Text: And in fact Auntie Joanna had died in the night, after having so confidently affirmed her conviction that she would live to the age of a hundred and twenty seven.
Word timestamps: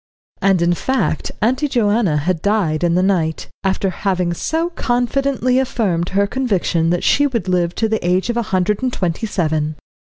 And 0.41 0.63
in 0.63 0.73
fact 0.73 1.31
Auntie 1.43 1.67
Joanna 1.67 2.17
had 2.17 2.41
died 2.41 2.83
in 2.83 2.95
the 2.95 3.03
night, 3.03 3.49
after 3.63 3.91
having 3.91 4.33
so 4.33 4.71
confidently 4.71 5.59
affirmed 5.59 6.09
her 6.09 6.25
conviction 6.25 6.89
that 6.89 7.03
she 7.03 7.27
would 7.27 7.47
live 7.47 7.75
to 7.75 7.87
the 7.87 8.03
age 8.03 8.27
of 8.31 8.37
a 8.37 8.41
hundred 8.49 8.81
and 8.81 8.91
twenty 8.91 9.27
seven. 9.27 9.75